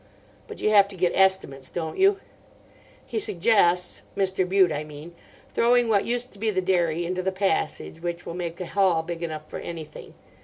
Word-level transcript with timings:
But 0.47 0.59
you 0.61 0.71
have 0.71 0.87
to 0.87 0.95
get 0.95 1.11
estimates, 1.13 1.69
don't 1.69 1.95
you? 1.95 2.19
He 3.05 3.19
suggests—Mr. 3.19 4.49
Bute, 4.49 4.71
I 4.71 4.83
mean—throwing 4.83 5.89
what 5.89 6.05
used 6.05 6.31
to 6.31 6.39
be 6.39 6.49
the 6.49 6.59
dairy 6.59 7.05
into 7.05 7.21
the 7.21 7.31
passage, 7.31 8.01
which 8.01 8.25
will 8.25 8.33
make 8.33 8.59
a 8.59 8.65
hall 8.65 9.03
big 9.03 9.21
enough 9.21 9.47
for 9.47 9.59
anything. 9.59 10.15